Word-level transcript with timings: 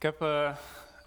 Ik 0.00 0.06
heb 0.06 0.22
uh, 0.22 0.56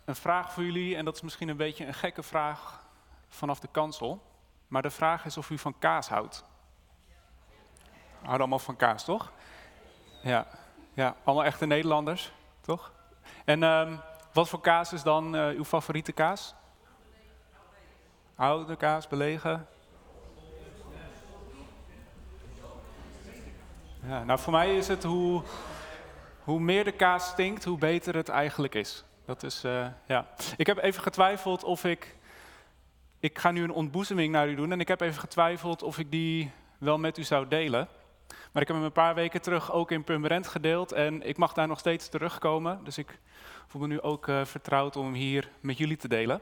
een 0.06 0.16
vraag 0.16 0.52
voor 0.52 0.64
jullie 0.64 0.96
en 0.96 1.06
dat 1.06 1.16
is 1.16 1.22
misschien 1.22 1.50
een 1.50 1.58
beetje 1.58 1.86
een 1.86 1.94
gekke 1.94 2.24
vraag 2.24 2.84
vanaf 3.30 3.60
de 3.60 3.68
kansel. 3.72 4.22
Maar 4.68 4.82
de 4.82 4.90
vraag 4.90 5.26
is 5.26 5.38
of 5.38 5.50
u 5.50 5.58
van 5.58 5.80
kaas 5.80 6.10
houdt. 6.10 6.46
Houden 8.14 8.40
allemaal 8.40 8.60
van 8.60 8.76
kaas, 8.76 9.06
toch? 9.06 9.32
Ja, 10.22 10.48
ja 10.94 11.16
allemaal 11.24 11.46
echte 11.46 11.66
Nederlanders, 11.66 12.32
toch? 12.62 12.92
En 13.46 13.62
uh, 13.62 13.98
wat 14.34 14.50
voor 14.50 14.62
kaas 14.62 14.94
is 14.94 15.04
dan 15.04 15.36
uh, 15.36 15.48
uw 15.48 15.66
favoriete 15.66 16.12
kaas? 16.12 16.56
Oude 18.36 18.76
kaas, 18.76 19.08
belegen? 19.08 19.68
Ja, 24.08 24.24
nou, 24.24 24.40
voor 24.40 24.54
mij 24.54 24.78
is 24.78 24.88
het 24.88 25.04
hoe, 25.04 25.44
hoe 26.44 26.60
meer 26.60 26.84
de 26.84 26.92
kaas 26.92 27.28
stinkt, 27.28 27.64
hoe 27.64 27.78
beter 27.78 28.16
het 28.16 28.30
eigenlijk 28.30 28.76
is. 28.76 29.04
Dat 29.26 29.44
is, 29.44 29.64
uh, 29.66 29.88
ja. 30.08 30.28
Ik 30.58 30.68
heb 30.68 30.78
even 30.78 31.04
getwijfeld 31.04 31.64
of 31.64 31.84
ik. 31.84 32.16
Ik 33.20 33.40
ga 33.40 33.52
nu 33.52 33.64
een 33.64 33.72
ontboezeming 33.72 34.32
naar 34.32 34.48
u 34.48 34.56
doen 34.56 34.72
en 34.72 34.80
ik 34.80 34.88
heb 34.88 35.02
even 35.02 35.20
getwijfeld 35.20 35.84
of 35.84 36.00
ik 36.00 36.12
die 36.12 36.52
wel 36.78 36.98
met 36.98 37.18
u 37.18 37.24
zou 37.24 37.48
delen. 37.48 37.88
Maar 38.28 38.62
ik 38.62 38.68
heb 38.68 38.78
hem 38.78 38.86
een 38.86 38.92
paar 38.92 39.16
weken 39.16 39.42
terug 39.42 39.72
ook 39.72 39.92
in 39.92 40.04
Purmerend 40.04 40.48
gedeeld 40.48 40.92
en 40.92 41.28
ik 41.28 41.38
mag 41.38 41.54
daar 41.54 41.68
nog 41.68 41.80
steeds 41.80 42.10
terugkomen. 42.10 42.84
Dus 42.84 42.98
ik 42.98 43.20
voel 43.68 43.82
me 43.82 43.88
nu 43.88 44.02
ook 44.02 44.28
uh, 44.28 44.46
vertrouwd 44.46 44.96
om 44.96 45.06
hem 45.06 45.14
hier 45.14 45.50
met 45.60 45.78
jullie 45.78 45.98
te 45.98 46.08
delen. 46.08 46.42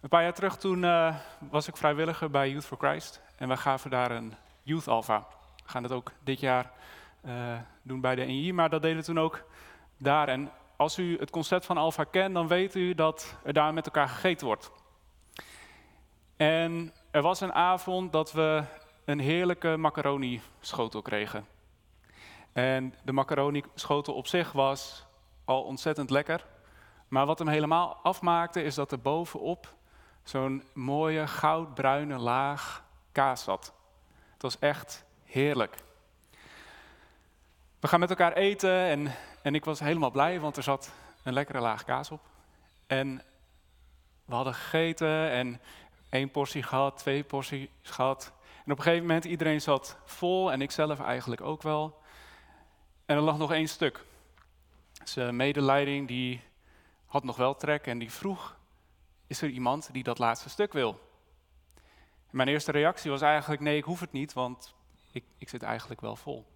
Een 0.00 0.08
paar 0.08 0.22
jaar 0.22 0.34
terug 0.34 0.56
toen 0.56 0.82
uh, 0.82 1.16
was 1.50 1.68
ik 1.68 1.76
vrijwilliger 1.76 2.30
bij 2.30 2.50
Youth 2.50 2.64
for 2.64 2.78
Christ 2.78 3.20
en 3.36 3.48
wij 3.48 3.56
gaven 3.56 3.90
daar 3.90 4.10
een 4.10 4.34
Youth 4.62 4.88
Alpha. 4.88 5.26
We 5.64 5.70
gaan 5.70 5.82
dat 5.82 5.92
ook 5.92 6.12
dit 6.24 6.40
jaar 6.40 6.70
uh, 7.24 7.58
doen 7.82 8.00
bij 8.00 8.14
de 8.14 8.24
NI, 8.24 8.52
maar 8.52 8.70
dat 8.70 8.82
deden 8.82 9.02
toen 9.04 9.18
ook 9.20 9.44
daar. 9.96 10.28
En 10.28 10.50
als 10.76 10.98
u 10.98 11.18
het 11.18 11.30
concept 11.30 11.66
van 11.66 11.76
Alpha 11.76 12.04
kent, 12.04 12.34
dan 12.34 12.48
weet 12.48 12.74
u 12.74 12.94
dat 12.94 13.36
er 13.44 13.52
daar 13.52 13.74
met 13.74 13.86
elkaar 13.86 14.08
gegeten 14.08 14.46
wordt. 14.46 14.70
En 16.36 16.92
er 17.10 17.22
was 17.22 17.40
een 17.40 17.52
avond 17.52 18.12
dat 18.12 18.32
we 18.32 18.62
een 19.04 19.18
heerlijke 19.18 19.76
macaroni 19.76 20.40
schotel 20.60 21.02
kregen. 21.02 21.46
En 22.52 22.94
de 23.04 23.12
macaroni 23.12 23.62
schotel 23.74 24.14
op 24.14 24.26
zich 24.26 24.52
was 24.52 25.06
al 25.44 25.62
ontzettend 25.62 26.10
lekker. 26.10 26.46
Maar 27.08 27.26
wat 27.26 27.38
hem 27.38 27.48
helemaal 27.48 27.96
afmaakte, 28.02 28.62
is 28.62 28.74
dat 28.74 28.92
er 28.92 29.00
bovenop 29.00 29.74
zo'n 30.22 30.62
mooie 30.72 31.26
goudbruine 31.26 32.18
laag 32.18 32.84
kaas 33.12 33.42
zat. 33.42 33.72
Het 34.32 34.42
was 34.42 34.58
echt 34.58 35.04
heerlijk. 35.24 35.76
We 37.80 37.88
gaan 37.88 38.00
met 38.00 38.10
elkaar 38.10 38.32
eten 38.32 38.70
en, 38.70 39.12
en 39.42 39.54
ik 39.54 39.64
was 39.64 39.80
helemaal 39.80 40.10
blij, 40.10 40.40
want 40.40 40.56
er 40.56 40.62
zat 40.62 40.92
een 41.22 41.32
lekkere 41.32 41.60
laag 41.60 41.84
kaas 41.84 42.10
op. 42.10 42.20
En 42.86 43.22
we 44.24 44.34
hadden 44.34 44.54
gegeten 44.54 45.30
en 45.30 45.60
één 46.08 46.30
portie 46.30 46.62
gehad, 46.62 46.98
twee 46.98 47.24
porties 47.24 47.68
gehad. 47.82 48.32
En 48.64 48.72
op 48.72 48.78
een 48.78 48.84
gegeven 48.84 49.06
moment 49.06 49.24
iedereen 49.24 49.60
zat 49.60 49.96
vol 50.04 50.52
en 50.52 50.62
ik 50.62 50.70
zelf 50.70 51.00
eigenlijk 51.00 51.40
ook 51.40 51.62
wel. 51.62 52.02
En 53.06 53.16
er 53.16 53.22
lag 53.22 53.38
nog 53.38 53.52
één 53.52 53.68
stuk. 53.68 54.04
Zijn 55.04 55.36
medeleiding 55.36 56.08
die 56.08 56.40
had 57.06 57.24
nog 57.24 57.36
wel 57.36 57.56
trek 57.56 57.86
en 57.86 57.98
die 57.98 58.12
vroeg, 58.12 58.56
is 59.26 59.42
er 59.42 59.48
iemand 59.48 59.92
die 59.92 60.02
dat 60.02 60.18
laatste 60.18 60.48
stuk 60.48 60.72
wil? 60.72 61.00
Mijn 62.30 62.48
eerste 62.48 62.72
reactie 62.72 63.10
was 63.10 63.20
eigenlijk, 63.20 63.62
nee, 63.62 63.76
ik 63.76 63.84
hoef 63.84 64.00
het 64.00 64.12
niet, 64.12 64.32
want 64.32 64.74
ik, 65.12 65.24
ik 65.38 65.48
zit 65.48 65.62
eigenlijk 65.62 66.00
wel 66.00 66.16
vol. 66.16 66.46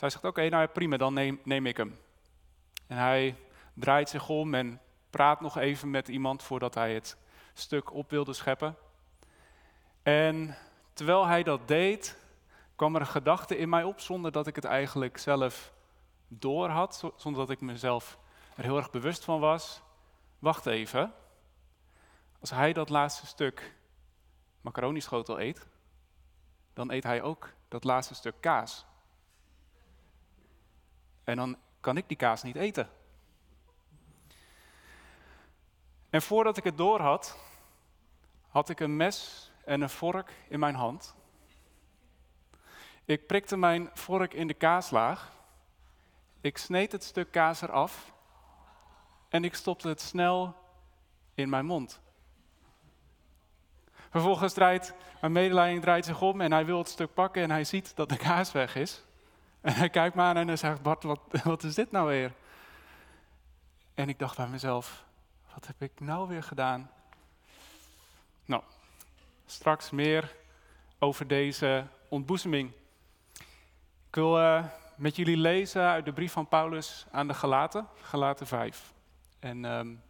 Dus 0.00 0.12
hij 0.12 0.20
zegt, 0.20 0.36
oké, 0.36 0.48
nou 0.48 0.66
prima, 0.66 0.96
dan 0.96 1.14
neem, 1.14 1.40
neem 1.44 1.66
ik 1.66 1.76
hem. 1.76 1.98
En 2.86 2.96
hij 2.96 3.36
draait 3.74 4.08
zich 4.08 4.28
om 4.28 4.54
en 4.54 4.80
praat 5.10 5.40
nog 5.40 5.58
even 5.58 5.90
met 5.90 6.08
iemand 6.08 6.42
voordat 6.42 6.74
hij 6.74 6.94
het 6.94 7.16
stuk 7.52 7.92
op 7.92 8.10
wilde 8.10 8.32
scheppen. 8.32 8.76
En 10.02 10.56
terwijl 10.92 11.26
hij 11.26 11.42
dat 11.42 11.68
deed, 11.68 12.18
kwam 12.76 12.94
er 12.94 13.00
een 13.00 13.06
gedachte 13.06 13.58
in 13.58 13.68
mij 13.68 13.84
op 13.84 14.00
zonder 14.00 14.32
dat 14.32 14.46
ik 14.46 14.54
het 14.54 14.64
eigenlijk 14.64 15.18
zelf 15.18 15.72
door 16.28 16.68
had, 16.68 17.12
zonder 17.16 17.40
dat 17.46 17.50
ik 17.50 17.60
mezelf 17.60 18.18
er 18.56 18.64
heel 18.64 18.76
erg 18.76 18.90
bewust 18.90 19.24
van 19.24 19.40
was. 19.40 19.82
Wacht 20.38 20.66
even, 20.66 21.12
als 22.40 22.50
hij 22.50 22.72
dat 22.72 22.88
laatste 22.88 23.26
stuk 23.26 23.74
macaroni-schotel 24.60 25.40
eet, 25.40 25.66
dan 26.72 26.90
eet 26.90 27.04
hij 27.04 27.22
ook 27.22 27.52
dat 27.68 27.84
laatste 27.84 28.14
stuk 28.14 28.34
kaas. 28.40 28.88
En 31.30 31.36
dan 31.36 31.56
kan 31.80 31.96
ik 31.96 32.08
die 32.08 32.16
kaas 32.16 32.42
niet 32.42 32.56
eten. 32.56 32.88
En 36.10 36.22
voordat 36.22 36.56
ik 36.56 36.64
het 36.64 36.76
door 36.76 37.00
had, 37.00 37.38
had 38.48 38.68
ik 38.68 38.80
een 38.80 38.96
mes 38.96 39.50
en 39.64 39.80
een 39.80 39.90
vork 39.90 40.32
in 40.48 40.58
mijn 40.58 40.74
hand. 40.74 41.14
Ik 43.04 43.26
prikte 43.26 43.56
mijn 43.56 43.90
vork 43.94 44.34
in 44.34 44.46
de 44.46 44.54
kaaslaag. 44.54 45.32
Ik 46.40 46.58
sneed 46.58 46.92
het 46.92 47.04
stuk 47.04 47.30
kaas 47.30 47.60
eraf. 47.60 48.12
En 49.28 49.44
ik 49.44 49.54
stopte 49.54 49.88
het 49.88 50.00
snel 50.00 50.54
in 51.34 51.48
mijn 51.48 51.66
mond. 51.66 52.00
Vervolgens 54.10 54.52
draait 54.52 54.94
mijn 55.20 55.32
medeleiding 55.32 55.82
draait 55.82 56.04
zich 56.04 56.22
om 56.22 56.40
en 56.40 56.52
hij 56.52 56.64
wil 56.64 56.78
het 56.78 56.88
stuk 56.88 57.14
pakken 57.14 57.42
en 57.42 57.50
hij 57.50 57.64
ziet 57.64 57.96
dat 57.96 58.08
de 58.08 58.16
kaas 58.16 58.52
weg 58.52 58.74
is. 58.76 59.04
En 59.60 59.74
hij 59.74 59.88
kijkt 59.88 60.14
me 60.14 60.22
aan 60.22 60.36
en 60.36 60.46
hij 60.46 60.56
zegt, 60.56 60.82
Bart, 60.82 61.02
wat, 61.02 61.20
wat 61.44 61.62
is 61.62 61.74
dit 61.74 61.90
nou 61.90 62.08
weer? 62.08 62.32
En 63.94 64.08
ik 64.08 64.18
dacht 64.18 64.36
bij 64.36 64.48
mezelf, 64.48 65.04
wat 65.54 65.66
heb 65.66 65.82
ik 65.82 66.00
nou 66.00 66.28
weer 66.28 66.42
gedaan? 66.42 66.90
Nou, 68.44 68.62
straks 69.46 69.90
meer 69.90 70.34
over 70.98 71.26
deze 71.26 71.86
ontboezeming. 72.08 72.72
Ik 74.08 74.14
wil 74.14 74.40
uh, 74.40 74.64
met 74.96 75.16
jullie 75.16 75.36
lezen 75.36 75.82
uit 75.82 76.04
de 76.04 76.12
brief 76.12 76.32
van 76.32 76.48
Paulus 76.48 77.06
aan 77.10 77.28
de 77.28 77.34
Galaten, 77.34 77.86
Galaten 78.02 78.46
5. 78.46 78.92
En 79.38 79.64
um, 79.64 80.02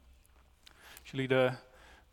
als 1.01 1.11
jullie 1.11 1.29
de 1.29 1.53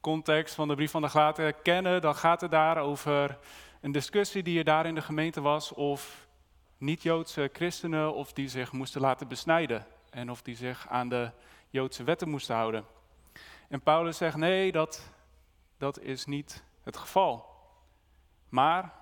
context 0.01 0.55
van 0.55 0.67
de 0.67 0.75
brief 0.75 0.91
van 0.91 1.01
de 1.01 1.09
Galaten 1.09 1.61
kennen, 1.61 2.01
dan 2.01 2.15
gaat 2.15 2.41
het 2.41 2.51
daar 2.51 2.77
over 2.77 3.37
een 3.81 3.91
discussie 3.91 4.43
die 4.43 4.57
er 4.57 4.63
daar 4.63 4.85
in 4.85 4.95
de 4.95 5.01
gemeente 5.01 5.41
was 5.41 5.73
of 5.73 6.26
niet-Joodse 6.77 7.49
christenen 7.53 8.13
of 8.13 8.33
die 8.33 8.49
zich 8.49 8.71
moesten 8.71 9.01
laten 9.01 9.27
besnijden 9.27 9.85
en 10.09 10.31
of 10.31 10.41
die 10.41 10.55
zich 10.55 10.87
aan 10.87 11.09
de 11.09 11.31
Joodse 11.69 12.03
wetten 12.03 12.29
moesten 12.29 12.55
houden. 12.55 12.85
En 13.67 13.81
Paulus 13.81 14.17
zegt 14.17 14.37
nee, 14.37 14.71
dat, 14.71 15.11
dat 15.77 15.99
is 15.99 16.25
niet 16.25 16.63
het 16.83 16.97
geval. 16.97 17.45
Maar, 18.49 18.93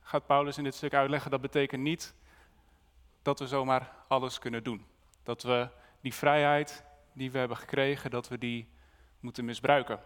gaat 0.00 0.26
Paulus 0.26 0.58
in 0.58 0.64
dit 0.64 0.74
stuk 0.74 0.94
uitleggen, 0.94 1.30
dat 1.30 1.40
betekent 1.40 1.82
niet 1.82 2.14
dat 3.22 3.38
we 3.38 3.46
zomaar 3.46 3.92
alles 4.08 4.38
kunnen 4.38 4.64
doen. 4.64 4.86
Dat 5.22 5.42
we 5.42 5.68
die 6.00 6.14
vrijheid 6.14 6.84
die 7.12 7.30
we 7.30 7.38
hebben 7.38 7.56
gekregen, 7.56 8.10
dat 8.10 8.28
we 8.28 8.38
die 8.38 8.68
moeten 9.20 9.44
misbruiken. 9.44 10.00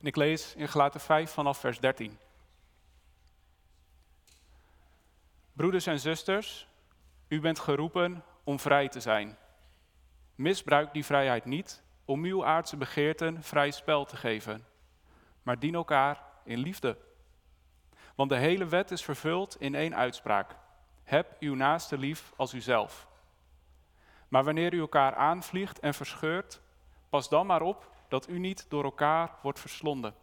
En 0.00 0.06
ik 0.06 0.16
lees 0.16 0.54
in 0.54 0.68
Gelaten 0.68 1.00
5 1.00 1.30
vanaf 1.30 1.58
vers 1.58 1.80
13. 1.80 2.18
Broeders 5.52 5.86
en 5.86 6.00
zusters, 6.00 6.68
u 7.28 7.40
bent 7.40 7.58
geroepen 7.58 8.24
om 8.44 8.58
vrij 8.58 8.88
te 8.88 9.00
zijn. 9.00 9.36
Misbruik 10.34 10.92
die 10.92 11.04
vrijheid 11.04 11.44
niet 11.44 11.82
om 12.04 12.24
uw 12.24 12.44
aardse 12.44 12.76
begeerten 12.76 13.42
vrij 13.42 13.70
spel 13.70 14.04
te 14.04 14.16
geven, 14.16 14.66
maar 15.42 15.58
dien 15.58 15.74
elkaar 15.74 16.22
in 16.44 16.58
liefde. 16.58 16.98
Want 18.14 18.30
de 18.30 18.36
hele 18.36 18.66
wet 18.66 18.90
is 18.90 19.04
vervuld 19.04 19.56
in 19.60 19.74
één 19.74 19.96
uitspraak. 19.96 20.56
Heb 21.04 21.36
uw 21.40 21.54
naaste 21.54 21.98
lief 21.98 22.32
als 22.36 22.54
uzelf. 22.54 23.08
Maar 24.28 24.44
wanneer 24.44 24.74
u 24.74 24.80
elkaar 24.80 25.14
aanvliegt 25.14 25.80
en 25.80 25.94
verscheurt, 25.94 26.60
pas 27.08 27.28
dan 27.28 27.46
maar 27.46 27.62
op 27.62 27.90
dat 28.08 28.28
u 28.28 28.38
niet 28.38 28.66
door 28.68 28.84
elkaar 28.84 29.30
wordt 29.42 29.60
verslonden. 29.60 30.14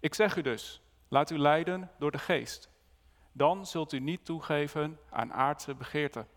Ik 0.00 0.14
zeg 0.14 0.36
u 0.36 0.42
dus, 0.42 0.82
laat 1.08 1.30
u 1.30 1.38
leiden 1.38 1.90
door 1.98 2.10
de 2.10 2.18
geest. 2.18 2.68
Dan 3.32 3.66
zult 3.66 3.92
u 3.92 3.98
niet 3.98 4.24
toegeven 4.24 4.98
aan 5.10 5.32
aardse 5.32 5.74
begeerten. 5.74 6.28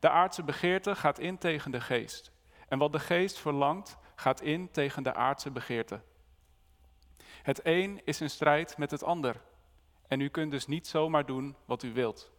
De 0.00 0.08
aardse 0.08 0.42
begeerte 0.42 0.94
gaat 0.94 1.18
in 1.18 1.38
tegen 1.38 1.70
de 1.70 1.80
geest. 1.80 2.32
En 2.68 2.78
wat 2.78 2.92
de 2.92 2.98
geest 2.98 3.38
verlangt, 3.38 3.98
gaat 4.14 4.40
in 4.40 4.70
tegen 4.70 5.02
de 5.02 5.14
aardse 5.14 5.50
begeerte. 5.50 6.00
Het 7.42 7.60
een 7.62 8.00
is 8.04 8.20
in 8.20 8.30
strijd 8.30 8.78
met 8.78 8.90
het 8.90 9.02
ander. 9.02 9.40
En 10.08 10.20
u 10.20 10.28
kunt 10.28 10.50
dus 10.50 10.66
niet 10.66 10.86
zomaar 10.86 11.26
doen 11.26 11.56
wat 11.64 11.82
u 11.82 11.92
wilt. 11.92 12.32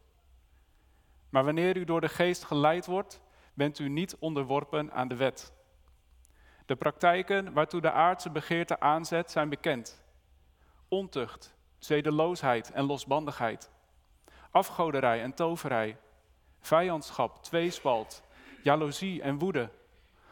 Maar 1.30 1.46
wanneer 1.46 1.78
u 1.78 1.84
door 1.84 2.02
de 2.02 2.10
geest 2.10 2.44
geleid 2.44 2.86
wordt, 2.86 3.22
bent 3.54 3.80
u 3.80 3.90
niet 3.90 4.16
onderworpen 4.18 4.92
aan 4.92 5.08
de 5.08 5.16
wet. 5.16 5.54
De 6.66 6.76
praktijken 6.76 7.54
waartoe 7.54 7.82
de 7.82 7.92
aardse 7.92 8.30
begeerte 8.30 8.80
aanzet 8.80 9.32
zijn 9.32 9.50
bekend. 9.50 10.04
Ontucht, 10.88 11.56
zedeloosheid 11.80 12.72
en 12.72 12.86
losbandigheid. 12.86 13.70
Afgoderij 14.52 15.22
en 15.22 15.34
toverij. 15.34 15.98
Vijandschap, 16.60 17.44
tweespalt, 17.44 18.24
jaloezie 18.64 19.22
en 19.22 19.38
woede, 19.38 19.70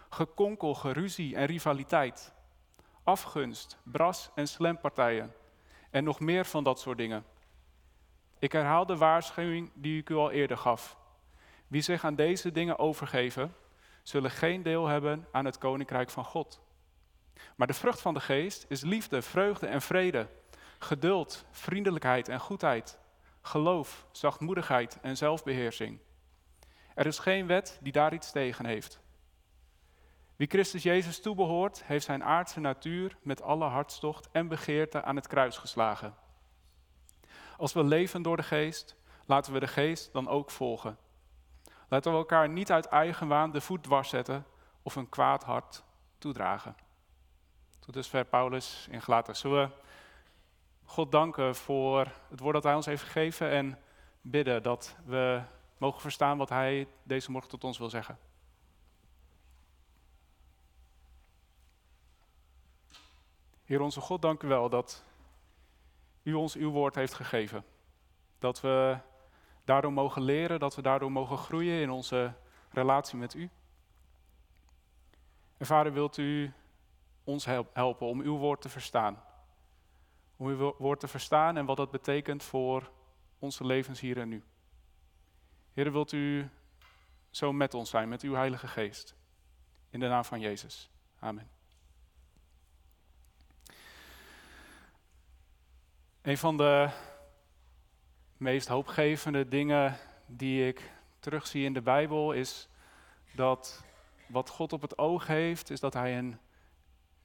gekonkel, 0.10 0.74
geruzie 0.74 1.36
en 1.36 1.46
rivaliteit, 1.46 2.34
afgunst, 3.04 3.78
bras 3.84 4.30
en 4.36 4.48
slempartijen 4.48 5.34
en 5.90 6.04
nog 6.04 6.20
meer 6.20 6.46
van 6.46 6.64
dat 6.64 6.80
soort 6.80 6.98
dingen. 6.98 7.26
Ik 8.40 8.52
herhaal 8.52 8.86
de 8.86 8.98
waarschuwing 8.98 9.72
die 9.74 10.00
ik 10.00 10.10
u 10.10 10.16
al 10.16 10.32
eerder 10.32 10.58
gaf. 10.58 10.98
Wie 11.68 11.82
zich 11.82 12.06
aan 12.06 12.16
deze 12.16 12.52
dingen 12.52 12.80
overgeven, 12.80 13.56
zullen 14.04 14.32
geen 14.32 14.64
deel 14.64 14.88
hebben 14.88 15.28
aan 15.32 15.46
het 15.46 15.58
koninkrijk 15.58 16.10
van 16.10 16.26
God. 16.26 16.62
Maar 17.56 17.68
de 17.68 17.74
vrucht 17.74 18.02
van 18.02 18.14
de 18.14 18.20
geest 18.20 18.66
is 18.70 18.82
liefde, 18.82 19.22
vreugde 19.22 19.68
en 19.68 19.82
vrede, 19.82 20.28
geduld, 20.80 21.46
vriendelijkheid 21.52 22.30
en 22.30 22.40
goedheid, 22.40 23.00
geloof, 23.42 24.06
zachtmoedigheid 24.12 24.98
en 25.02 25.18
zelfbeheersing. 25.18 26.00
Er 26.96 27.06
is 27.06 27.20
geen 27.20 27.48
wet 27.48 27.80
die 27.82 27.92
daar 27.92 28.14
iets 28.14 28.32
tegen 28.32 28.66
heeft. 28.66 29.00
Wie 30.36 30.48
Christus 30.48 30.84
Jezus 30.84 31.22
toebehoort, 31.22 31.84
heeft 31.84 32.06
zijn 32.06 32.24
aardse 32.24 32.60
natuur 32.60 33.18
met 33.22 33.42
alle 33.42 33.66
hartstocht 33.66 34.30
en 34.32 34.48
begeerte 34.48 35.04
aan 35.04 35.16
het 35.16 35.28
kruis 35.28 35.58
geslagen. 35.58 36.16
Als 37.58 37.74
we 37.74 37.84
leven 37.84 38.22
door 38.22 38.38
de 38.38 38.44
geest, 38.44 38.96
laten 39.26 39.54
we 39.54 39.60
de 39.60 39.68
geest 39.68 40.14
dan 40.14 40.28
ook 40.28 40.52
volgen. 40.52 40.98
Laten 41.90 42.12
we 42.12 42.18
elkaar 42.18 42.50
niet 42.50 42.72
uit 42.72 42.86
eigen 42.86 43.28
waan 43.28 43.52
de 43.52 43.62
voet 43.62 43.84
dwars 43.84 44.10
zetten 44.10 44.46
of 44.82 44.96
een 44.96 45.10
kwaad 45.10 45.44
hart 45.44 45.84
toedragen. 46.18 46.76
Tot 47.80 47.94
dusver 47.94 48.26
Paulus 48.26 48.88
in 48.90 49.02
Galaten. 49.02 49.72
God 50.90 51.12
danken 51.12 51.56
voor 51.56 52.12
het 52.30 52.40
woord 52.40 52.54
dat 52.54 52.64
hij 52.64 52.76
ons 52.76 52.86
heeft 52.86 53.04
gegeven 53.04 53.50
en 53.50 53.80
bidden 54.22 54.64
dat 54.64 54.96
we 55.06 55.42
mogen 55.78 56.02
verstaan 56.02 56.38
wat 56.38 56.50
hij 56.50 56.88
deze 57.04 57.32
morgen 57.32 57.50
tot 57.50 57.64
ons 57.64 57.78
wil 57.78 57.90
zeggen. 57.90 58.18
Heer 63.64 63.82
onze 63.82 64.02
God, 64.02 64.22
dank 64.22 64.44
u 64.44 64.48
wel 64.48 64.70
dat 64.70 65.04
u 66.24 66.34
ons 66.34 66.56
uw 66.56 66.72
woord 66.72 66.96
heeft 66.96 67.14
gegeven. 67.14 67.66
Dat 68.40 68.62
we 68.62 68.98
daardoor 69.64 69.94
mogen 69.94 70.22
leren, 70.22 70.60
dat 70.60 70.76
we 70.76 70.82
daardoor 70.82 71.12
mogen 71.12 71.38
groeien 71.38 71.82
in 71.82 71.90
onze 71.90 72.34
relatie 72.70 73.18
met 73.18 73.34
u. 73.34 73.50
En 75.58 75.66
vader, 75.66 75.94
wilt 75.94 76.18
u 76.18 76.54
ons 77.24 77.46
helpen 77.74 78.08
om 78.08 78.22
uw 78.22 78.38
woord 78.38 78.62
te 78.62 78.70
verstaan. 78.70 79.24
Om 80.38 80.48
uw 80.48 80.76
woord 80.78 81.00
te 81.00 81.08
verstaan 81.08 81.58
en 81.58 81.66
wat 81.66 81.78
dat 81.78 81.92
betekent 81.92 82.44
voor 82.44 82.92
onze 83.40 83.66
levens 83.66 84.00
hier 84.00 84.18
en 84.18 84.30
nu. 84.30 84.44
Heer, 85.74 85.92
wilt 85.92 86.12
u 86.12 86.50
zo 87.30 87.54
met 87.54 87.74
ons 87.74 87.90
zijn, 87.90 88.10
met 88.10 88.22
uw 88.22 88.34
Heilige 88.34 88.68
Geest. 88.68 89.16
In 89.90 90.00
de 90.00 90.08
naam 90.08 90.24
van 90.24 90.40
Jezus. 90.40 90.90
Amen. 91.20 91.50
Een 96.22 96.38
van 96.38 96.58
de 96.58 96.90
meest 98.38 98.68
hoopgevende 98.68 99.48
dingen 99.48 99.98
die 100.26 100.68
ik 100.68 100.92
terugzie 101.20 101.66
in 101.66 101.74
de 101.74 101.82
Bijbel 101.82 102.32
is 102.32 102.70
dat 103.32 103.84
wat 104.28 104.50
God 104.50 104.74
op 104.74 104.82
het 104.82 104.98
oog 104.98 105.28
heeft, 105.28 105.70
is 105.70 105.80
dat 105.80 105.94
Hij 105.94 106.18
een 106.18 106.40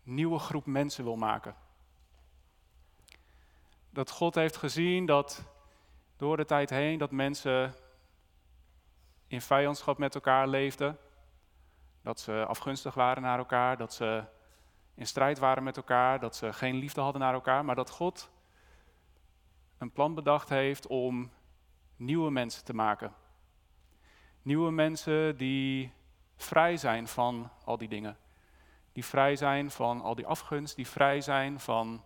nieuwe 0.03 0.39
groep 0.39 0.67
mensen 0.67 1.05
wil 1.05 1.17
maken. 1.17 1.57
Dat 3.93 4.11
God 4.11 4.35
heeft 4.35 4.57
gezien 4.57 5.07
dat 5.07 5.45
door 6.17 6.37
de 6.37 6.45
tijd 6.45 6.71
heen 6.71 6.99
dat 6.99 7.11
mensen 7.11 7.75
in 9.27 9.41
vijandschap 9.41 9.99
met 9.99 10.15
elkaar 10.15 10.49
leefden, 10.49 10.99
dat 12.03 12.21
ze 12.21 12.45
afgunstig 12.47 12.95
waren 12.95 13.23
naar 13.23 13.39
elkaar, 13.39 13.77
dat 13.77 13.95
ze 13.95 14.25
in 14.95 15.07
strijd 15.07 15.39
waren 15.39 15.63
met 15.63 15.77
elkaar, 15.77 16.21
dat 16.21 16.37
ze 16.37 16.53
geen 16.53 16.75
liefde 16.75 17.01
hadden 17.01 17.21
naar 17.21 17.35
elkaar, 17.35 17.65
maar 17.65 17.75
dat 17.75 17.91
God 17.91 18.31
een 19.79 19.93
plan 19.93 20.15
bedacht 20.15 20.49
heeft 20.49 20.87
om 20.87 21.31
nieuwe 21.97 22.31
mensen 22.31 22.65
te 22.65 22.75
maken. 22.75 23.15
Nieuwe 24.43 24.71
mensen 24.71 25.37
die 25.37 25.93
vrij 26.37 26.77
zijn 26.77 27.09
van 27.09 27.51
al 27.65 27.79
die 27.79 27.89
dingen. 27.89 28.17
Die 28.93 29.05
vrij 29.05 29.37
zijn 29.37 29.71
van 29.71 30.01
al 30.01 30.15
die 30.15 30.27
afgunst, 30.27 30.77
die 30.77 30.89
vrij 30.89 31.21
zijn 31.21 31.61
van, 31.61 32.05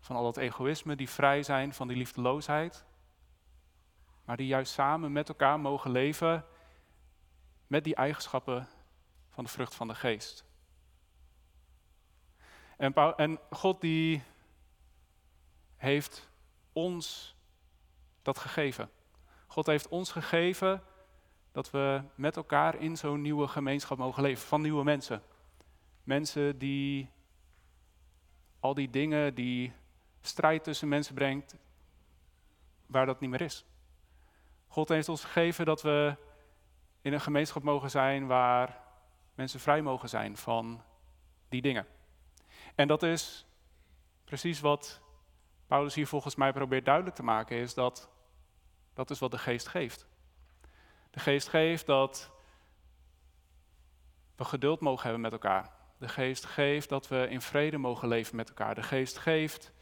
van 0.00 0.16
al 0.16 0.22
dat 0.22 0.36
egoïsme, 0.36 0.96
die 0.96 1.08
vrij 1.08 1.42
zijn 1.42 1.74
van 1.74 1.88
die 1.88 1.96
liefdeloosheid. 1.96 2.84
Maar 4.24 4.36
die 4.36 4.46
juist 4.46 4.72
samen 4.72 5.12
met 5.12 5.28
elkaar 5.28 5.60
mogen 5.60 5.90
leven 5.90 6.44
met 7.66 7.84
die 7.84 7.94
eigenschappen 7.94 8.68
van 9.28 9.44
de 9.44 9.50
vrucht 9.50 9.74
van 9.74 9.88
de 9.88 9.94
geest. 9.94 10.44
En, 12.76 12.94
en 13.16 13.38
God 13.50 13.80
die 13.80 14.22
heeft 15.76 16.28
ons 16.72 17.36
dat 18.22 18.38
gegeven. 18.38 18.90
God 19.46 19.66
heeft 19.66 19.88
ons 19.88 20.12
gegeven 20.12 20.82
dat 21.52 21.70
we 21.70 22.02
met 22.14 22.36
elkaar 22.36 22.74
in 22.74 22.96
zo'n 22.96 23.20
nieuwe 23.20 23.48
gemeenschap 23.48 23.98
mogen 23.98 24.22
leven, 24.22 24.48
van 24.48 24.60
nieuwe 24.60 24.84
mensen. 24.84 25.22
Mensen 26.02 26.58
die 26.58 27.10
al 28.60 28.74
die 28.74 28.90
dingen 28.90 29.34
die 29.34 29.72
strijd 30.20 30.64
tussen 30.64 30.88
mensen 30.88 31.14
brengt, 31.14 31.56
waar 32.86 33.06
dat 33.06 33.20
niet 33.20 33.30
meer 33.30 33.40
is. 33.40 33.64
God 34.66 34.88
heeft 34.88 35.08
ons 35.08 35.24
gegeven 35.24 35.64
dat 35.64 35.82
we 35.82 36.16
in 37.00 37.12
een 37.12 37.20
gemeenschap 37.20 37.62
mogen 37.62 37.90
zijn 37.90 38.26
waar 38.26 38.80
mensen 39.34 39.60
vrij 39.60 39.82
mogen 39.82 40.08
zijn 40.08 40.36
van 40.36 40.82
die 41.48 41.62
dingen. 41.62 41.86
En 42.74 42.88
dat 42.88 43.02
is 43.02 43.46
precies 44.24 44.60
wat 44.60 45.00
Paulus 45.66 45.94
hier 45.94 46.06
volgens 46.06 46.34
mij 46.34 46.52
probeert 46.52 46.84
duidelijk 46.84 47.16
te 47.16 47.22
maken, 47.22 47.56
is 47.56 47.74
dat 47.74 48.10
dat 48.94 49.10
is 49.10 49.18
wat 49.18 49.30
de 49.30 49.38
geest 49.38 49.68
geeft. 49.68 50.06
De 51.10 51.20
geest 51.20 51.48
geeft 51.48 51.86
dat 51.86 52.30
we 54.36 54.44
geduld 54.44 54.80
mogen 54.80 55.02
hebben 55.02 55.20
met 55.20 55.32
elkaar. 55.32 55.70
De 55.98 56.08
geest 56.08 56.44
geeft 56.44 56.88
dat 56.88 57.08
we 57.08 57.28
in 57.28 57.40
vrede 57.40 57.78
mogen 57.78 58.08
leven 58.08 58.36
met 58.36 58.48
elkaar. 58.48 58.74
De 58.74 58.82
geest 58.82 59.18
geeft 59.18 59.72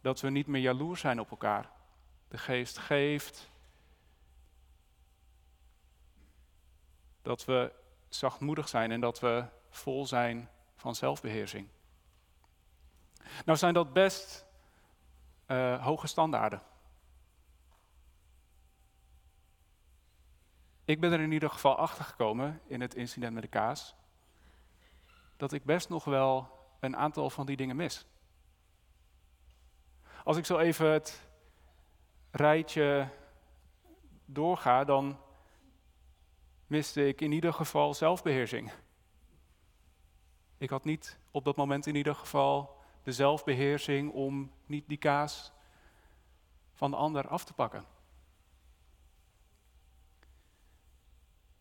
dat 0.00 0.20
we 0.20 0.30
niet 0.30 0.46
meer 0.46 0.60
jaloers 0.60 1.00
zijn 1.00 1.20
op 1.20 1.30
elkaar. 1.30 1.70
De 2.28 2.38
geest 2.38 2.78
geeft 2.78 3.50
dat 7.22 7.44
we 7.44 7.72
zachtmoedig 8.08 8.68
zijn 8.68 8.90
en 8.90 9.00
dat 9.00 9.20
we 9.20 9.44
vol 9.70 10.06
zijn 10.06 10.48
van 10.76 10.94
zelfbeheersing. 10.94 11.68
Nou 13.44 13.58
zijn 13.58 13.74
dat 13.74 13.92
best 13.92 14.46
uh, 15.46 15.84
hoge 15.84 16.06
standaarden. 16.06 16.62
Ik 20.84 21.00
ben 21.00 21.12
er 21.12 21.20
in 21.20 21.32
ieder 21.32 21.50
geval 21.50 21.76
achter 21.76 22.04
gekomen 22.04 22.60
in 22.66 22.80
het 22.80 22.94
incident 22.94 23.32
met 23.32 23.42
de 23.42 23.48
kaas, 23.48 23.94
dat 25.36 25.52
ik 25.52 25.64
best 25.64 25.88
nog 25.88 26.04
wel 26.04 26.48
een 26.80 26.96
aantal 26.96 27.30
van 27.30 27.46
die 27.46 27.56
dingen 27.56 27.76
mis. 27.76 28.06
Als 30.24 30.36
ik 30.36 30.46
zo 30.46 30.58
even 30.58 30.92
het 30.92 31.28
rijtje 32.30 33.08
doorga, 34.24 34.84
dan 34.84 35.18
miste 36.66 37.08
ik 37.08 37.20
in 37.20 37.32
ieder 37.32 37.52
geval 37.52 37.94
zelfbeheersing. 37.94 38.72
Ik 40.58 40.70
had 40.70 40.84
niet 40.84 41.18
op 41.30 41.44
dat 41.44 41.56
moment 41.56 41.86
in 41.86 41.94
ieder 41.94 42.14
geval 42.14 42.76
de 43.02 43.12
zelfbeheersing 43.12 44.12
om 44.12 44.52
niet 44.66 44.88
die 44.88 44.98
kaas 44.98 45.52
van 46.72 46.90
de 46.90 46.96
ander 46.96 47.28
af 47.28 47.44
te 47.44 47.52
pakken. 47.52 47.84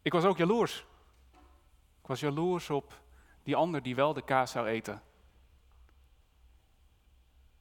Ik 0.02 0.12
was 0.12 0.24
ook 0.24 0.38
jaloers. 0.38 0.86
Ik 2.02 2.08
was 2.08 2.20
jaloers 2.20 2.70
op 2.70 3.02
die 3.44 3.56
ander 3.56 3.84
die 3.84 3.96
wel 3.96 4.14
de 4.14 4.22
kaas 4.22 4.52
zou 4.52 4.68
eten. 4.68 5.02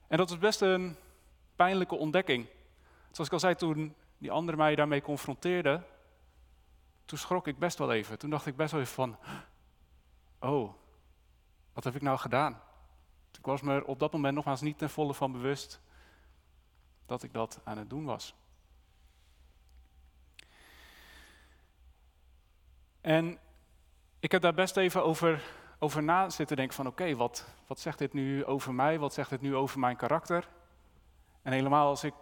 En 0.09 0.17
dat 0.17 0.29
was 0.29 0.39
best 0.39 0.61
een 0.61 0.97
pijnlijke 1.57 1.95
ontdekking. 1.95 2.47
Zoals 3.11 3.29
ik 3.29 3.33
al 3.33 3.41
zei, 3.41 3.55
toen 3.55 3.95
die 4.19 4.31
ander 4.31 4.57
mij 4.57 4.75
daarmee 4.75 5.03
confronteerde, 5.03 5.83
toen 7.05 7.19
schrok 7.19 7.47
ik 7.47 7.59
best 7.59 7.79
wel 7.79 7.93
even. 7.93 8.19
Toen 8.19 8.31
dacht 8.31 8.47
ik 8.47 8.57
best 8.57 8.73
wel 8.73 8.81
even 8.81 8.95
van, 8.95 9.17
oh, 10.39 10.73
wat 11.73 11.85
heb 11.85 11.95
ik 11.95 12.03
nou 12.03 12.19
gedaan? 12.19 12.61
Ik 13.39 13.47
was 13.47 13.61
me 13.61 13.75
er 13.75 13.85
op 13.85 13.99
dat 13.99 14.13
moment 14.13 14.35
nogmaals 14.35 14.61
niet 14.61 14.79
ten 14.79 14.91
volle 14.91 15.15
van 15.15 15.33
bewust 15.33 15.81
dat 17.07 17.23
ik 17.23 17.33
dat 17.33 17.61
aan 17.65 17.79
het 17.79 17.91
doen 17.91 18.05
was. 18.05 18.35
En 23.01 23.39
ik 24.19 24.33
heb 24.33 24.43
daar 24.43 24.55
best 24.55 24.77
even 24.77 25.05
over, 25.05 25.43
over 25.79 26.03
na 26.03 26.31
zitten 26.31 26.57
denken 26.57 26.75
van 26.75 26.87
oké, 26.87 27.17
wat, 27.17 27.47
wat 27.67 27.81
zegt 27.81 27.99
dit 27.99 28.13
nu 28.13 28.45
over 28.45 28.75
mij? 28.75 28.99
Wat 28.99 29.13
zegt 29.13 29.31
dit 29.31 29.41
nu 29.41 29.57
over 29.57 29.79
mijn 29.79 29.97
karakter? 29.97 30.49
En 31.43 31.53
helemaal 31.53 31.89
als 31.89 32.05
ik 32.05 32.15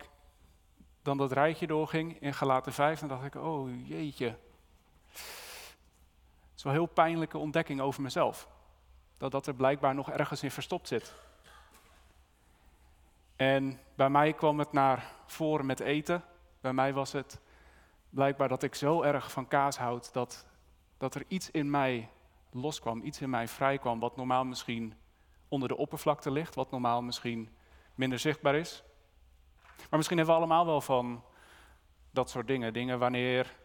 dan 1.02 1.16
dat 1.16 1.32
rijtje 1.32 1.66
doorging 1.66 2.20
in 2.20 2.34
Galaten 2.34 2.73
5, 2.73 3.00
dan 3.00 3.08
dacht 3.08 3.25
ik, 3.25 3.34
oh 3.34 3.88
jeetje. 3.88 4.37
is 6.56 6.62
wel 6.62 6.73
een 6.73 6.78
heel 6.78 6.87
pijnlijke 6.87 7.38
ontdekking 7.38 7.80
over 7.80 8.02
mezelf. 8.02 8.49
Dat 9.18 9.30
dat 9.30 9.46
er 9.46 9.54
blijkbaar 9.54 9.94
nog 9.94 10.11
ergens 10.11 10.42
in 10.42 10.50
verstopt 10.50 10.88
zit. 10.88 11.14
En 13.37 13.80
bij 13.94 14.11
mij 14.11 14.32
kwam 14.32 14.58
het 14.58 14.73
naar 14.73 15.12
voren 15.26 15.66
met 15.66 15.80
eten. 15.80 16.25
Bij 16.61 16.73
mij 16.73 16.92
was 16.92 17.12
het 17.12 17.40
blijkbaar 18.11 18.49
dat 18.49 18.62
ik 18.62 18.75
zo 18.75 19.02
erg 19.02 19.32
van 19.32 19.49
kaas 19.49 19.76
houd 19.76 20.12
dat, 20.12 20.46
dat 20.99 21.14
er 21.14 21.25
iets 21.28 21.50
in 21.50 21.70
mij 21.70 22.08
loskwam, 22.54 23.02
iets 23.02 23.20
in 23.20 23.30
mij 23.30 23.49
vrijkwam, 23.49 23.99
wat 23.99 24.16
normaal 24.16 24.44
misschien 24.44 24.94
onder 25.49 25.68
de 25.68 25.76
oppervlakte 25.76 26.30
ligt, 26.30 26.54
wat 26.54 26.70
normaal 26.70 27.02
misschien 27.02 27.56
minder 27.94 28.18
zichtbaar 28.18 28.54
is. 28.54 28.82
Maar 29.76 29.99
misschien 29.99 30.16
hebben 30.16 30.34
we 30.34 30.40
allemaal 30.40 30.66
wel 30.66 30.80
van 30.80 31.25
dat 32.11 32.30
soort 32.30 32.46
dingen. 32.46 32.73
Dingen 32.73 32.99
wanneer 32.99 33.56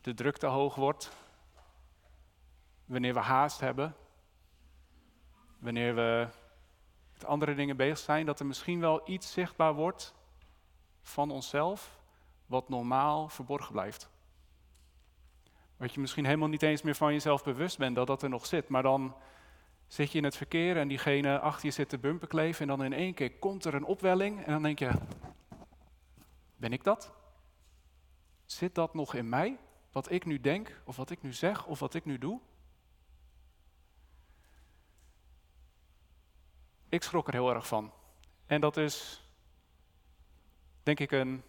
de 0.00 0.14
druk 0.14 0.36
te 0.36 0.46
hoog 0.46 0.74
wordt, 0.74 1.12
wanneer 2.84 3.14
we 3.14 3.20
haast 3.20 3.60
hebben, 3.60 3.96
wanneer 5.58 5.94
we 5.94 6.28
met 7.12 7.24
andere 7.24 7.54
dingen 7.54 7.76
bezig 7.76 7.98
zijn, 7.98 8.26
dat 8.26 8.40
er 8.40 8.46
misschien 8.46 8.80
wel 8.80 9.08
iets 9.08 9.32
zichtbaar 9.32 9.74
wordt 9.74 10.14
van 11.02 11.30
onszelf 11.30 11.98
wat 12.46 12.68
normaal 12.68 13.28
verborgen 13.28 13.72
blijft. 13.72 14.10
Wat 15.80 15.94
je 15.94 16.00
misschien 16.00 16.24
helemaal 16.24 16.48
niet 16.48 16.62
eens 16.62 16.82
meer 16.82 16.94
van 16.94 17.12
jezelf 17.12 17.44
bewust 17.44 17.78
bent 17.78 17.94
dat 17.94 18.06
dat 18.06 18.22
er 18.22 18.28
nog 18.28 18.46
zit, 18.46 18.68
maar 18.68 18.82
dan 18.82 19.14
zit 19.86 20.12
je 20.12 20.18
in 20.18 20.24
het 20.24 20.36
verkeer 20.36 20.76
en 20.76 20.88
diegene 20.88 21.38
achter 21.38 21.64
je 21.66 21.70
zit 21.70 21.88
te 21.88 21.98
bumperkleven 21.98 22.60
en 22.60 22.76
dan 22.76 22.84
in 22.84 22.92
één 22.92 23.14
keer 23.14 23.32
komt 23.32 23.64
er 23.64 23.74
een 23.74 23.84
opwelling 23.84 24.44
en 24.44 24.52
dan 24.52 24.62
denk 24.62 24.78
je, 24.78 24.90
ben 26.56 26.72
ik 26.72 26.84
dat? 26.84 27.12
Zit 28.44 28.74
dat 28.74 28.94
nog 28.94 29.14
in 29.14 29.28
mij? 29.28 29.58
Wat 29.92 30.10
ik 30.10 30.24
nu 30.24 30.40
denk, 30.40 30.80
of 30.84 30.96
wat 30.96 31.10
ik 31.10 31.22
nu 31.22 31.32
zeg, 31.32 31.66
of 31.66 31.78
wat 31.78 31.94
ik 31.94 32.04
nu 32.04 32.18
doe? 32.18 32.40
Ik 36.88 37.02
schrok 37.02 37.26
er 37.26 37.32
heel 37.32 37.54
erg 37.54 37.66
van. 37.66 37.92
En 38.46 38.60
dat 38.60 38.76
is, 38.76 39.24
denk 40.82 41.00
ik, 41.00 41.10
een, 41.10 41.42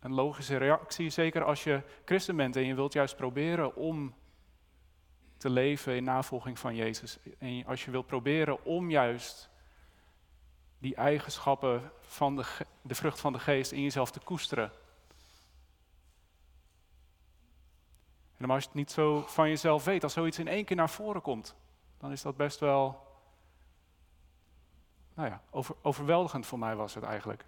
een 0.00 0.14
logische 0.14 0.56
reactie. 0.56 1.10
Zeker 1.10 1.44
als 1.44 1.64
je 1.64 1.82
christen 2.04 2.36
bent 2.36 2.56
en 2.56 2.66
je 2.66 2.74
wilt 2.74 2.92
juist 2.92 3.16
proberen 3.16 3.76
om 3.76 4.14
te 5.36 5.50
leven 5.50 5.96
in 5.96 6.04
navolging 6.04 6.58
van 6.58 6.74
Jezus. 6.74 7.18
En 7.38 7.66
als 7.66 7.84
je 7.84 7.90
wilt 7.90 8.06
proberen 8.06 8.64
om 8.64 8.90
juist 8.90 9.50
die 10.78 10.94
eigenschappen 10.94 11.92
van 12.00 12.36
de, 12.36 12.44
de 12.82 12.94
vrucht 12.94 13.20
van 13.20 13.32
de 13.32 13.38
geest 13.38 13.72
in 13.72 13.82
jezelf 13.82 14.10
te 14.10 14.20
koesteren. 14.20 14.72
En 18.36 18.50
als 18.50 18.62
je 18.62 18.68
het 18.68 18.78
niet 18.78 18.90
zo 18.90 19.20
van 19.26 19.48
jezelf 19.48 19.84
weet, 19.84 20.02
als 20.02 20.12
zoiets 20.12 20.38
in 20.38 20.48
één 20.48 20.64
keer 20.64 20.76
naar 20.76 20.90
voren 20.90 21.22
komt, 21.22 21.54
dan 21.98 22.12
is 22.12 22.22
dat 22.22 22.36
best 22.36 22.60
wel, 22.60 23.06
nou 25.14 25.28
ja, 25.28 25.42
over, 25.50 25.76
overweldigend 25.82 26.46
voor 26.46 26.58
mij 26.58 26.76
was 26.76 26.94
het 26.94 27.04
eigenlijk. 27.04 27.44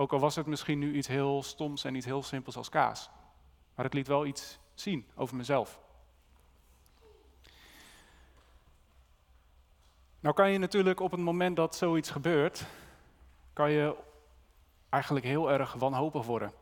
Ook 0.00 0.12
al 0.12 0.18
was 0.18 0.36
het 0.36 0.46
misschien 0.46 0.78
nu 0.78 0.94
iets 0.94 1.08
heel 1.08 1.42
stoms 1.42 1.84
en 1.84 1.94
iets 1.94 2.06
heel 2.06 2.22
simpels 2.22 2.56
als 2.56 2.68
kaas. 2.68 3.10
Maar 3.74 3.84
het 3.84 3.94
liet 3.94 4.06
wel 4.06 4.26
iets 4.26 4.58
zien 4.74 5.06
over 5.14 5.36
mezelf. 5.36 5.80
Nou 10.20 10.34
kan 10.34 10.50
je 10.50 10.58
natuurlijk 10.58 11.00
op 11.00 11.10
het 11.10 11.20
moment 11.20 11.56
dat 11.56 11.76
zoiets 11.76 12.10
gebeurt, 12.10 12.66
kan 13.52 13.70
je 13.70 13.96
eigenlijk 14.88 15.24
heel 15.24 15.50
erg 15.50 15.72
wanhopig 15.72 16.26
worden. 16.26 16.52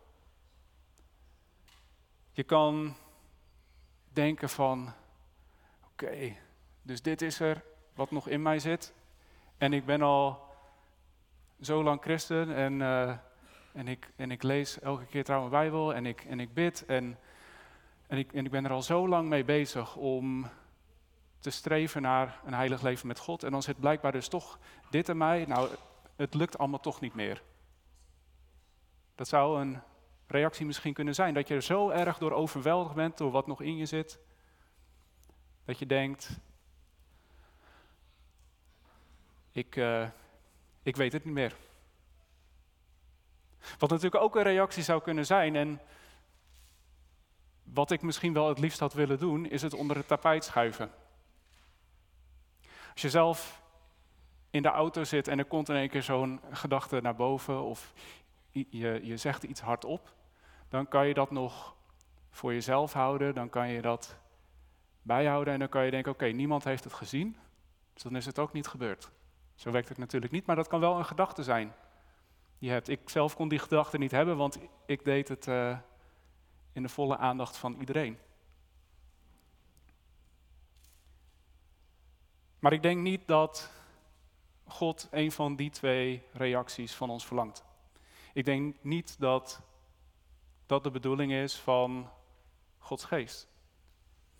Je 2.32 2.42
kan 2.42 2.96
denken 4.08 4.48
van, 4.48 4.92
oké, 5.92 6.36
dus 6.82 7.02
dit 7.02 7.22
is 7.22 7.40
er 7.40 7.64
wat 7.94 8.10
nog 8.10 8.28
in 8.28 8.42
mij 8.42 8.58
zit. 8.58 8.94
En 9.58 9.72
ik 9.72 9.84
ben 9.86 10.02
al 10.02 10.46
zo 11.60 11.82
lang 11.82 12.02
christen 12.02 12.54
en, 12.54 12.80
uh, 12.80 13.16
en, 13.72 13.88
ik, 13.88 14.10
en 14.16 14.30
ik 14.30 14.42
lees 14.42 14.80
elke 14.80 15.06
keer 15.06 15.24
trouw 15.24 15.38
mijn 15.38 15.50
Bijbel 15.50 15.94
en 15.94 16.06
ik, 16.06 16.24
en 16.24 16.40
ik 16.40 16.54
bid. 16.54 16.84
En, 16.86 17.18
en, 18.06 18.18
ik, 18.18 18.32
en 18.32 18.44
ik 18.44 18.50
ben 18.50 18.64
er 18.64 18.70
al 18.70 18.82
zo 18.82 19.08
lang 19.08 19.28
mee 19.28 19.44
bezig 19.44 19.96
om 19.96 20.50
te 21.38 21.50
streven 21.50 22.02
naar 22.02 22.40
een 22.44 22.54
heilig 22.54 22.82
leven 22.82 23.06
met 23.06 23.18
God. 23.18 23.42
En 23.42 23.50
dan 23.50 23.62
zit 23.62 23.80
blijkbaar 23.80 24.12
dus 24.12 24.28
toch 24.28 24.58
dit 24.90 25.08
in 25.08 25.16
mij. 25.16 25.44
Nou, 25.44 25.68
het 26.16 26.34
lukt 26.34 26.58
allemaal 26.58 26.80
toch 26.80 27.00
niet 27.00 27.14
meer. 27.14 27.42
Dat 29.14 29.28
zou 29.28 29.60
een 29.60 29.80
reactie 30.26 30.66
misschien 30.66 30.92
kunnen 30.92 31.14
zijn. 31.14 31.34
Dat 31.34 31.48
je 31.48 31.54
er 31.54 31.62
zo 31.62 31.90
erg 31.90 32.18
door 32.18 32.32
overweldigd 32.32 32.94
bent 32.94 33.18
door 33.18 33.30
wat 33.30 33.46
nog 33.46 33.60
in 33.62 33.76
je 33.76 33.86
zit. 33.86 34.18
Dat 35.64 35.78
je 35.78 35.86
denkt, 35.86 36.38
ik, 39.52 39.76
uh, 39.76 40.08
ik 40.82 40.96
weet 40.96 41.12
het 41.12 41.24
niet 41.24 41.34
meer. 41.34 41.56
Wat 43.78 43.90
natuurlijk 43.90 44.22
ook 44.22 44.36
een 44.36 44.42
reactie 44.42 44.82
zou 44.82 45.02
kunnen 45.02 45.26
zijn, 45.26 45.56
en 45.56 45.80
wat 47.62 47.90
ik 47.90 48.02
misschien 48.02 48.32
wel 48.32 48.48
het 48.48 48.58
liefst 48.58 48.80
had 48.80 48.92
willen 48.92 49.18
doen, 49.18 49.46
is 49.46 49.62
het 49.62 49.74
onder 49.74 49.96
het 49.96 50.08
tapijt 50.08 50.44
schuiven. 50.44 50.90
Als 52.92 53.02
je 53.02 53.10
zelf 53.10 53.62
in 54.50 54.62
de 54.62 54.68
auto 54.68 55.04
zit 55.04 55.28
en 55.28 55.38
er 55.38 55.44
komt 55.44 55.68
in 55.68 55.76
één 55.76 55.88
keer 55.88 56.02
zo'n 56.02 56.40
gedachte 56.50 57.00
naar 57.00 57.14
boven 57.14 57.62
of 57.62 57.92
je, 58.50 59.00
je 59.02 59.16
zegt 59.16 59.42
iets 59.42 59.60
hardop, 59.60 60.14
dan 60.68 60.88
kan 60.88 61.06
je 61.06 61.14
dat 61.14 61.30
nog 61.30 61.76
voor 62.30 62.52
jezelf 62.52 62.92
houden, 62.92 63.34
dan 63.34 63.50
kan 63.50 63.68
je 63.68 63.82
dat 63.82 64.16
bijhouden 65.02 65.52
en 65.52 65.58
dan 65.58 65.68
kan 65.68 65.84
je 65.84 65.90
denken, 65.90 66.12
oké, 66.12 66.26
niemand 66.26 66.64
heeft 66.64 66.84
het 66.84 66.92
gezien, 66.92 67.36
dus 67.92 68.02
dan 68.02 68.16
is 68.16 68.26
het 68.26 68.38
ook 68.38 68.52
niet 68.52 68.66
gebeurd. 68.66 69.10
Zo 69.54 69.70
werkt 69.70 69.88
het 69.88 69.98
natuurlijk 69.98 70.32
niet, 70.32 70.46
maar 70.46 70.56
dat 70.56 70.68
kan 70.68 70.80
wel 70.80 70.98
een 70.98 71.04
gedachte 71.04 71.42
zijn 71.42 71.74
je 72.58 72.70
hebt. 72.70 72.88
Ik 72.88 73.08
zelf 73.08 73.34
kon 73.34 73.48
die 73.48 73.58
gedachte 73.58 73.98
niet 73.98 74.10
hebben, 74.10 74.36
want 74.36 74.58
ik 74.86 75.04
deed 75.04 75.28
het 75.28 75.46
uh, 75.46 75.78
in 76.72 76.82
de 76.82 76.88
volle 76.88 77.16
aandacht 77.16 77.56
van 77.56 77.76
iedereen. 77.80 78.18
Maar 82.58 82.72
ik 82.72 82.82
denk 82.82 83.00
niet 83.00 83.26
dat 83.26 83.70
God 84.64 85.08
een 85.10 85.32
van 85.32 85.56
die 85.56 85.70
twee 85.70 86.22
reacties 86.32 86.94
van 86.94 87.10
ons 87.10 87.26
verlangt. 87.26 87.64
Ik 88.32 88.44
denk 88.44 88.76
niet 88.82 89.20
dat 89.20 89.60
dat 90.66 90.82
de 90.82 90.90
bedoeling 90.90 91.32
is 91.32 91.56
van 91.56 92.10
Gods 92.78 93.04
geest. 93.04 93.48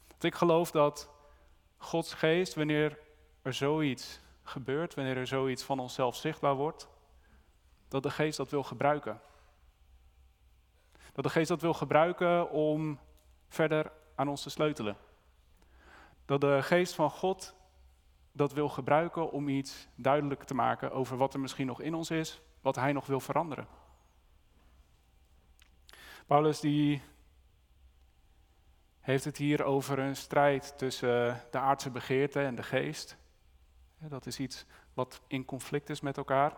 Want 0.08 0.24
ik 0.24 0.34
geloof 0.34 0.70
dat 0.70 1.10
Gods 1.76 2.14
geest, 2.14 2.54
wanneer 2.54 2.98
er 3.42 3.54
zoiets 3.54 4.20
gebeurt, 4.42 4.94
wanneer 4.94 5.16
er 5.16 5.26
zoiets 5.26 5.62
van 5.62 5.78
onszelf 5.78 6.16
zichtbaar 6.16 6.54
wordt, 6.54 6.88
dat 7.88 8.02
de 8.02 8.10
geest 8.10 8.36
dat 8.36 8.50
wil 8.50 8.62
gebruiken. 8.62 9.20
Dat 11.12 11.24
de 11.24 11.30
geest 11.30 11.48
dat 11.48 11.60
wil 11.60 11.74
gebruiken 11.74 12.50
om 12.50 12.98
verder 13.48 13.92
aan 14.14 14.28
ons 14.28 14.42
te 14.42 14.50
sleutelen. 14.50 14.96
Dat 16.24 16.40
de 16.40 16.62
geest 16.62 16.94
van 16.94 17.10
God 17.10 17.54
dat 18.32 18.52
wil 18.52 18.68
gebruiken 18.68 19.32
om 19.32 19.48
iets 19.48 19.88
duidelijk 19.94 20.44
te 20.44 20.54
maken 20.54 20.92
over 20.92 21.16
wat 21.16 21.34
er 21.34 21.40
misschien 21.40 21.66
nog 21.66 21.80
in 21.80 21.94
ons 21.94 22.10
is, 22.10 22.40
wat 22.60 22.76
hij 22.76 22.92
nog 22.92 23.06
wil 23.06 23.20
veranderen. 23.20 23.66
Paulus 26.26 26.60
die 26.60 27.02
heeft 29.00 29.24
het 29.24 29.36
hier 29.36 29.64
over 29.64 29.98
een 29.98 30.16
strijd 30.16 30.78
tussen 30.78 31.42
de 31.50 31.58
aardse 31.58 31.90
begeerte 31.90 32.40
en 32.40 32.54
de 32.54 32.62
geest. 32.62 33.16
Dat 33.98 34.26
is 34.26 34.38
iets 34.38 34.66
wat 34.94 35.20
in 35.26 35.44
conflict 35.44 35.90
is 35.90 36.00
met 36.00 36.16
elkaar. 36.16 36.56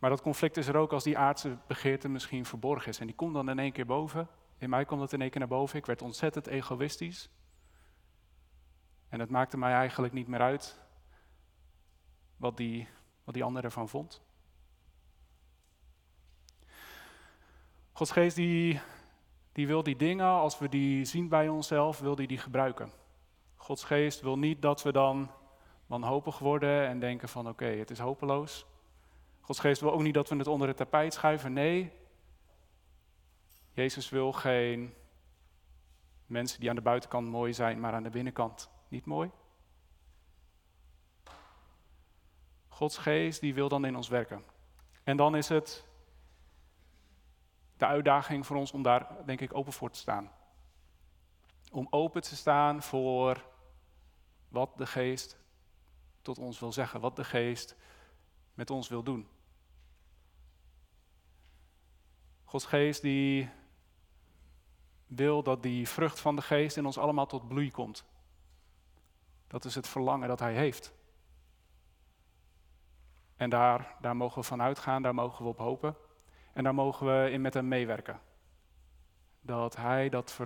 Maar 0.00 0.10
dat 0.10 0.22
conflict 0.22 0.56
is 0.56 0.66
er 0.66 0.76
ook 0.76 0.92
als 0.92 1.04
die 1.04 1.18
aardse 1.18 1.56
begeerte 1.66 2.08
misschien 2.08 2.44
verborgen 2.44 2.88
is. 2.88 2.98
En 2.98 3.06
die 3.06 3.16
komt 3.16 3.34
dan 3.34 3.48
in 3.50 3.58
één 3.58 3.72
keer 3.72 3.86
boven. 3.86 4.28
In 4.58 4.70
mij 4.70 4.84
komt 4.84 5.00
het 5.00 5.12
in 5.12 5.20
één 5.20 5.30
keer 5.30 5.38
naar 5.40 5.48
boven. 5.48 5.78
Ik 5.78 5.86
werd 5.86 6.02
ontzettend 6.02 6.46
egoïstisch. 6.46 7.30
En 9.08 9.20
het 9.20 9.30
maakte 9.30 9.58
mij 9.58 9.72
eigenlijk 9.72 10.12
niet 10.12 10.26
meer 10.26 10.40
uit 10.40 10.80
wat 12.36 12.56
die, 12.56 12.88
wat 13.24 13.34
die 13.34 13.44
ander 13.44 13.64
ervan 13.64 13.88
vond. 13.88 14.22
Gods 17.92 18.10
geest 18.10 18.36
die, 18.36 18.80
die 19.52 19.66
wil 19.66 19.82
die 19.82 19.96
dingen, 19.96 20.26
als 20.26 20.58
we 20.58 20.68
die 20.68 21.04
zien 21.04 21.28
bij 21.28 21.48
onszelf, 21.48 21.98
wil 21.98 22.14
die 22.14 22.26
die 22.26 22.38
gebruiken. 22.38 22.92
Gods 23.56 23.84
geest 23.84 24.20
wil 24.20 24.38
niet 24.38 24.62
dat 24.62 24.82
we 24.82 24.92
dan 24.92 25.30
wanhopig 25.86 26.38
worden 26.38 26.86
en 26.86 26.98
denken 26.98 27.28
van 27.28 27.48
oké, 27.48 27.64
het 27.66 27.90
is 27.90 27.98
hopeloos. 27.98 28.66
Gods 29.50 29.62
geest 29.62 29.80
wil 29.80 29.92
ook 29.92 30.02
niet 30.02 30.14
dat 30.14 30.28
we 30.28 30.36
het 30.36 30.46
onder 30.46 30.68
het 30.68 30.76
tapijt 30.76 31.12
schuiven. 31.12 31.52
Nee, 31.52 31.92
Jezus 33.70 34.08
wil 34.08 34.32
geen 34.32 34.94
mensen 36.26 36.60
die 36.60 36.68
aan 36.68 36.74
de 36.74 36.82
buitenkant 36.82 37.28
mooi 37.28 37.52
zijn, 37.52 37.80
maar 37.80 37.92
aan 37.92 38.02
de 38.02 38.10
binnenkant 38.10 38.70
niet 38.88 39.04
mooi? 39.04 39.30
Gods 42.68 42.98
geest 42.98 43.40
die 43.40 43.54
wil 43.54 43.68
dan 43.68 43.84
in 43.84 43.96
ons 43.96 44.08
werken. 44.08 44.44
En 45.02 45.16
dan 45.16 45.36
is 45.36 45.48
het 45.48 45.84
de 47.76 47.86
uitdaging 47.86 48.46
voor 48.46 48.56
ons 48.56 48.72
om 48.72 48.82
daar, 48.82 49.26
denk 49.26 49.40
ik, 49.40 49.54
open 49.54 49.72
voor 49.72 49.90
te 49.90 49.98
staan. 49.98 50.30
Om 51.72 51.86
open 51.90 52.22
te 52.22 52.36
staan 52.36 52.82
voor 52.82 53.46
wat 54.48 54.76
de 54.76 54.86
geest 54.86 55.38
tot 56.22 56.38
ons 56.38 56.60
wil 56.60 56.72
zeggen, 56.72 57.00
wat 57.00 57.16
de 57.16 57.24
geest 57.24 57.76
met 58.54 58.70
ons 58.70 58.88
wil 58.88 59.02
doen. 59.02 59.38
Gods 62.50 62.64
geest 62.64 63.02
die 63.02 63.48
wil 65.06 65.42
dat 65.42 65.62
die 65.62 65.88
vrucht 65.88 66.20
van 66.20 66.36
de 66.36 66.42
geest 66.42 66.76
in 66.76 66.86
ons 66.86 66.98
allemaal 66.98 67.26
tot 67.26 67.48
bloei 67.48 67.70
komt. 67.70 68.04
Dat 69.46 69.64
is 69.64 69.74
het 69.74 69.88
verlangen 69.88 70.28
dat 70.28 70.38
hij 70.38 70.54
heeft. 70.54 70.92
En 73.36 73.50
daar, 73.50 73.96
daar 74.00 74.16
mogen 74.16 74.40
we 74.40 74.46
van 74.46 74.62
uitgaan, 74.62 75.02
daar 75.02 75.14
mogen 75.14 75.44
we 75.44 75.50
op 75.50 75.58
hopen. 75.58 75.96
En 76.52 76.64
daar 76.64 76.74
mogen 76.74 77.06
we 77.06 77.30
in 77.30 77.40
met 77.40 77.54
hem 77.54 77.68
meewerken. 77.68 78.20
Dat 79.40 79.76
hij 79.76 80.08
dat 80.08 80.38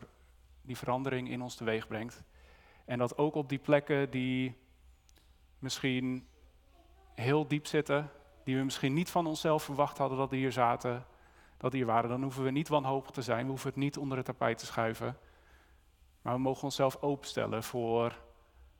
die 0.63 0.77
verandering 0.77 1.29
in 1.29 1.43
ons 1.43 1.55
teweeg 1.55 1.87
brengt. 1.87 2.23
En 2.85 2.99
dat 2.99 3.19
ook 3.19 3.35
op 3.35 3.49
die 3.49 3.59
plekken 3.59 4.11
die 4.11 4.59
misschien 5.59 6.29
heel 7.15 7.49
diep 7.49 7.67
zitten, 7.67 8.11
die 8.43 8.57
we 8.57 8.63
misschien 8.63 8.95
niet 8.95 9.11
van 9.11 9.27
onszelf 9.27 9.63
verwacht 9.63 9.99
hadden 9.99 10.19
dat 10.19 10.31
die 10.31 10.39
hier 10.39 10.53
zaten, 10.53 11.07
dat 11.57 11.73
hier 11.73 11.87
waren, 11.87 12.11
dan 12.11 12.23
hoeven 12.23 12.45
we 12.45 12.51
niet 12.51 12.69
wanhopig 12.69 13.11
te 13.11 13.23
zijn, 13.23 13.45
we 13.45 13.51
hoeven 13.51 13.69
het 13.69 13.79
niet 13.79 13.99
onder 13.99 14.17
het 14.17 14.27
tapijt 14.27 14.59
te 14.59 14.67
schuiven. 14.67 15.19
Maar 16.23 16.35
we 16.35 16.41
mogen 16.41 16.65
onszelf 16.65 17.03
openstellen 17.03 17.63
voor 17.63 18.19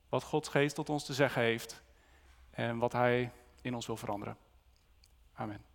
wat 0.09 0.23
Gods 0.23 0.49
geest 0.49 0.75
tot 0.75 0.89
ons 0.89 1.05
te 1.05 1.13
zeggen 1.13 1.41
heeft 1.41 1.83
en 2.49 2.77
wat 2.77 2.91
Hij 2.91 3.31
in 3.61 3.75
ons 3.75 3.85
wil 3.85 3.97
veranderen. 3.97 4.37
Amen. 5.33 5.74